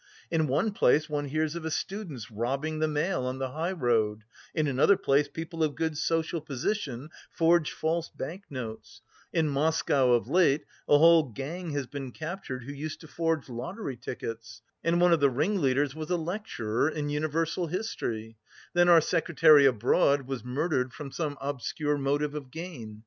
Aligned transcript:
In 0.31 0.47
one 0.47 0.71
place 0.71 1.07
one 1.07 1.25
hears 1.25 1.53
of 1.55 1.63
a 1.63 1.69
student's 1.69 2.31
robbing 2.31 2.79
the 2.79 2.87
mail 2.87 3.21
on 3.25 3.37
the 3.37 3.51
high 3.51 3.71
road; 3.71 4.23
in 4.55 4.65
another 4.65 4.97
place 4.97 5.27
people 5.27 5.63
of 5.63 5.75
good 5.75 5.95
social 5.95 6.41
position 6.41 7.11
forge 7.29 7.71
false 7.71 8.09
banknotes; 8.09 9.01
in 9.31 9.47
Moscow 9.47 10.13
of 10.13 10.27
late 10.27 10.65
a 10.89 10.97
whole 10.97 11.21
gang 11.21 11.69
has 11.73 11.85
been 11.85 12.11
captured 12.11 12.63
who 12.63 12.71
used 12.73 12.99
to 13.01 13.07
forge 13.07 13.47
lottery 13.47 13.95
tickets, 13.95 14.63
and 14.83 14.99
one 14.99 15.13
of 15.13 15.19
the 15.19 15.29
ringleaders 15.29 15.93
was 15.93 16.09
a 16.09 16.17
lecturer 16.17 16.89
in 16.89 17.09
universal 17.09 17.67
history; 17.67 18.37
then 18.73 18.89
our 18.89 19.01
secretary 19.01 19.67
abroad 19.67 20.23
was 20.23 20.43
murdered 20.43 20.91
from 20.93 21.11
some 21.11 21.37
obscure 21.39 21.95
motive 21.99 22.33
of 22.33 22.49
gain.... 22.49 22.99